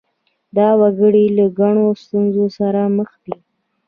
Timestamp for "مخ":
2.97-3.09